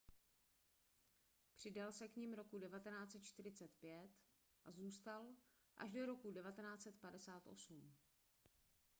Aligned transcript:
přidal 1.55 1.91
se 1.91 2.07
k 2.07 2.15
nim 2.15 2.33
roku 2.33 2.59
1945 2.59 4.09
a 4.65 4.71
zůstal 4.71 5.27
až 5.77 5.91
do 5.91 6.05
roku 6.05 6.31
1958 6.31 7.93